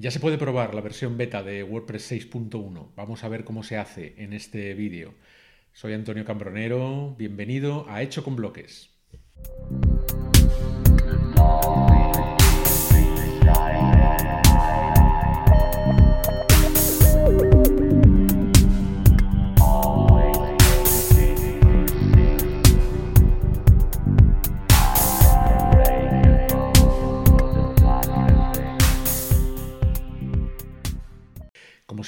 [0.00, 2.92] Ya se puede probar la versión beta de WordPress 6.1.
[2.94, 5.12] Vamos a ver cómo se hace en este vídeo.
[5.72, 8.90] Soy Antonio Cambronero, bienvenido a Hecho con Bloques.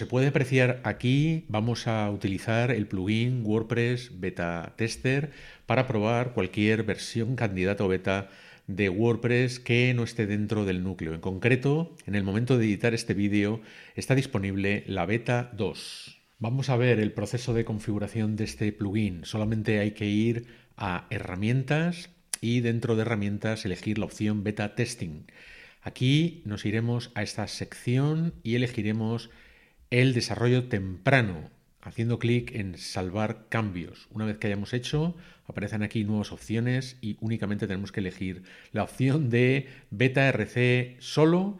[0.00, 5.30] Se puede apreciar aquí, vamos a utilizar el plugin WordPress Beta Tester
[5.66, 8.30] para probar cualquier versión candidato beta
[8.66, 11.12] de WordPress que no esté dentro del núcleo.
[11.12, 13.60] En concreto, en el momento de editar este vídeo
[13.94, 16.18] está disponible la beta 2.
[16.38, 19.26] Vamos a ver el proceso de configuración de este plugin.
[19.26, 20.46] Solamente hay que ir
[20.78, 22.08] a herramientas
[22.40, 25.26] y dentro de herramientas elegir la opción beta testing.
[25.82, 29.28] Aquí nos iremos a esta sección y elegiremos
[29.90, 31.50] el desarrollo temprano,
[31.82, 34.06] haciendo clic en salvar cambios.
[34.10, 35.16] Una vez que hayamos hecho,
[35.46, 41.58] aparecen aquí nuevas opciones y únicamente tenemos que elegir la opción de beta RC solo,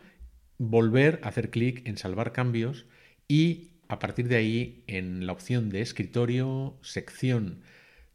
[0.58, 2.86] volver a hacer clic en salvar cambios
[3.26, 7.62] y a partir de ahí en la opción de escritorio, sección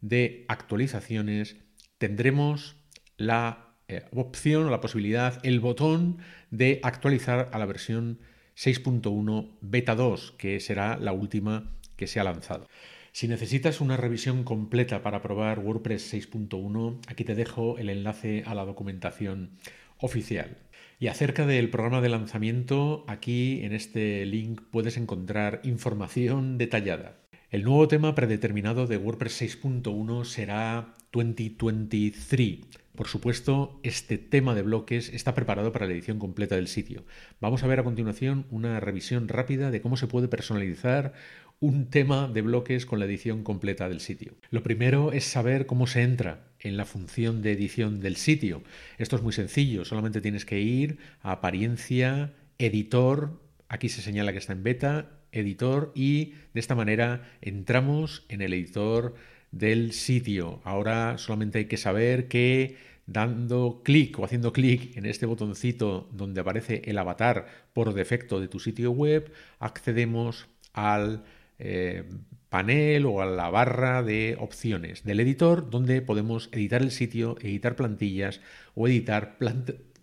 [0.00, 1.56] de actualizaciones,
[1.98, 2.76] tendremos
[3.18, 6.18] la eh, opción o la posibilidad, el botón
[6.50, 8.20] de actualizar a la versión
[8.56, 12.66] 6.1 Beta 2, que será la última que se ha lanzado.
[13.12, 18.54] Si necesitas una revisión completa para probar WordPress 6.1, aquí te dejo el enlace a
[18.54, 19.52] la documentación
[19.98, 20.58] oficial.
[20.98, 27.16] Y acerca del programa de lanzamiento, aquí en este link puedes encontrar información detallada.
[27.50, 32.60] El nuevo tema predeterminado de WordPress 6.1 será 2023
[32.96, 37.04] por supuesto, este tema de bloques está preparado para la edición completa del sitio.
[37.40, 41.12] Vamos a ver a continuación una revisión rápida de cómo se puede personalizar
[41.60, 44.34] un tema de bloques con la edición completa del sitio.
[44.50, 48.62] Lo primero es saber cómo se entra en la función de edición del sitio.
[48.96, 54.38] Esto es muy sencillo, solamente tienes que ir a apariencia, editor, aquí se señala que
[54.38, 59.14] está en beta, editor y de esta manera entramos en el editor
[59.50, 60.60] del sitio.
[60.64, 62.76] Ahora solamente hay que saber que
[63.06, 68.48] dando clic o haciendo clic en este botoncito donde aparece el avatar por defecto de
[68.48, 71.24] tu sitio web, accedemos al
[71.58, 72.04] eh,
[72.48, 77.76] panel o a la barra de opciones del editor donde podemos editar el sitio, editar
[77.76, 78.40] plantillas
[78.74, 79.38] o editar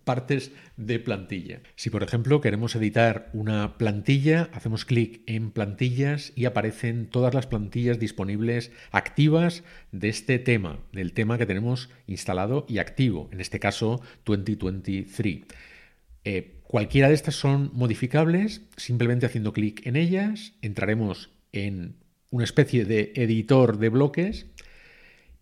[0.04, 1.60] partes de plantilla.
[1.76, 7.46] Si por ejemplo queremos editar una plantilla, hacemos clic en plantillas y aparecen todas las
[7.46, 13.58] plantillas disponibles activas de este tema, del tema que tenemos instalado y activo, en este
[13.58, 15.42] caso 2023.
[16.24, 21.96] Eh, cualquiera de estas son modificables, simplemente haciendo clic en ellas entraremos en
[22.30, 24.46] una especie de editor de bloques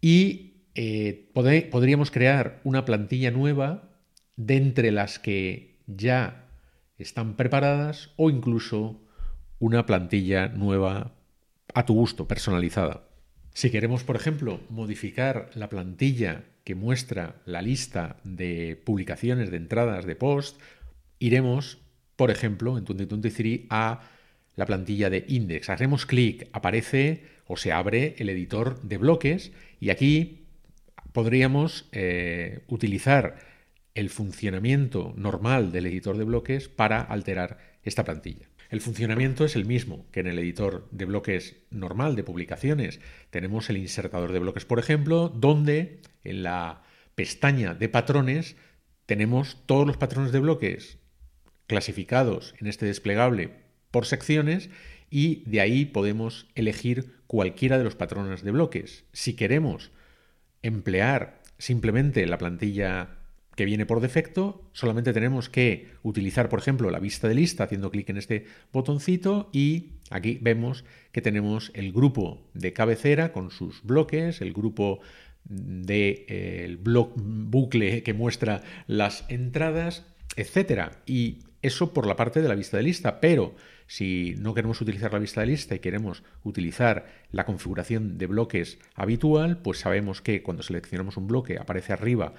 [0.00, 3.91] y eh, podríamos crear una plantilla nueva
[4.36, 6.48] de entre las que ya
[6.98, 9.00] están preparadas o incluso
[9.58, 11.12] una plantilla nueva
[11.74, 13.08] a tu gusto, personalizada.
[13.54, 20.06] Si queremos, por ejemplo, modificar la plantilla que muestra la lista de publicaciones, de entradas,
[20.06, 20.60] de post,
[21.18, 21.78] iremos,
[22.16, 24.00] por ejemplo, en 2023 a
[24.56, 25.70] la plantilla de index.
[25.70, 30.46] Haremos clic, aparece o se abre el editor de bloques y aquí
[31.12, 33.38] podríamos eh, utilizar
[33.94, 38.48] el funcionamiento normal del editor de bloques para alterar esta plantilla.
[38.70, 43.00] El funcionamiento es el mismo que en el editor de bloques normal de publicaciones.
[43.28, 46.82] Tenemos el insertador de bloques, por ejemplo, donde en la
[47.14, 48.56] pestaña de patrones
[49.04, 50.98] tenemos todos los patrones de bloques
[51.66, 53.50] clasificados en este desplegable
[53.90, 54.70] por secciones
[55.10, 59.04] y de ahí podemos elegir cualquiera de los patrones de bloques.
[59.12, 59.90] Si queremos
[60.62, 63.21] emplear simplemente la plantilla
[63.54, 67.90] que viene por defecto, solamente tenemos que utilizar, por ejemplo, la vista de lista haciendo
[67.90, 73.82] clic en este botoncito y aquí vemos que tenemos el grupo de cabecera con sus
[73.82, 75.00] bloques, el grupo
[75.44, 80.06] de eh, bucle que muestra las entradas,
[80.36, 81.02] etcétera.
[81.04, 83.54] Y eso por la parte de la vista de lista, pero
[83.86, 88.78] si no queremos utilizar la vista de lista y queremos utilizar la configuración de bloques
[88.94, 92.32] habitual, pues sabemos que cuando seleccionamos un bloque aparece arriba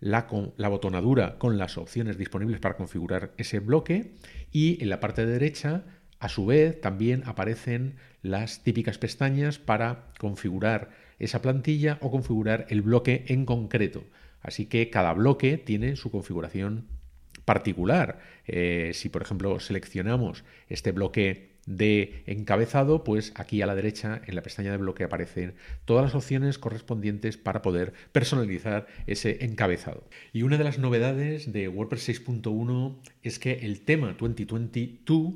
[0.00, 0.26] la,
[0.68, 4.14] botonadura con las opciones disponibles para configurar ese bloque
[4.52, 5.84] y en la parte derecha
[6.20, 12.82] a su vez, también aparecen las típicas pestañas para configurar esa plantilla o configurar el
[12.82, 14.04] bloque en concreto.
[14.42, 16.86] Así que cada bloque tiene su configuración
[17.44, 18.18] particular.
[18.46, 24.34] Eh, si, por ejemplo, seleccionamos este bloque de encabezado, pues aquí a la derecha en
[24.34, 25.54] la pestaña de bloque aparecen
[25.84, 30.08] todas las opciones correspondientes para poder personalizar ese encabezado.
[30.32, 35.34] Y una de las novedades de WordPress 6.1 es que el tema 2022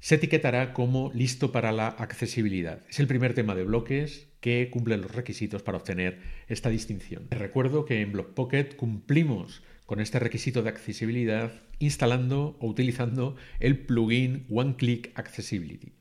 [0.00, 2.82] se etiquetará como listo para la accesibilidad.
[2.90, 7.26] Es el primer tema de bloques que cumple los requisitos para obtener esta distinción.
[7.30, 14.46] Recuerdo que en BlockPocket cumplimos con este requisito de accesibilidad instalando o utilizando el plugin
[14.50, 15.94] One Click Accessibility.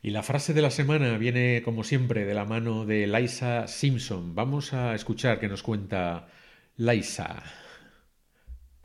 [0.00, 4.36] Y la frase de la semana viene, como siempre, de la mano de Liza Simpson.
[4.36, 6.28] Vamos a escuchar qué nos cuenta
[6.76, 7.42] Liza.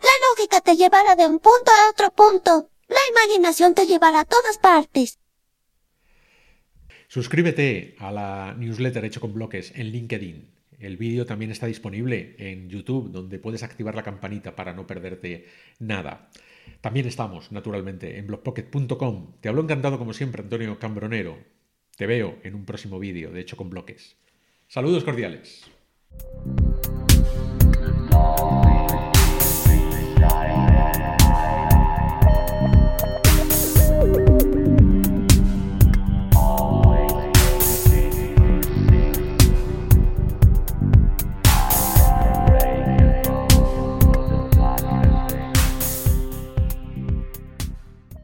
[0.02, 2.72] La lógica te llevará de un punto a otro punto.
[2.88, 5.20] La imaginación te llevará a todas partes.
[7.08, 10.63] Suscríbete a la newsletter hecho con bloques en LinkedIn.
[10.80, 15.48] El vídeo también está disponible en YouTube, donde puedes activar la campanita para no perderte
[15.80, 16.30] nada.
[16.82, 19.34] También estamos, naturalmente, en blogpocket.com.
[19.42, 21.38] Te hablo encantado, como siempre, Antonio Cambronero.
[21.96, 24.18] Te veo en un próximo vídeo de Hecho con Bloques.
[24.68, 25.70] Saludos cordiales.